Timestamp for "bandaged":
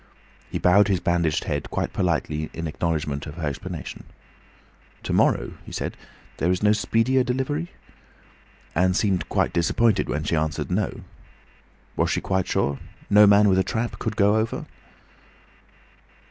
0.99-1.43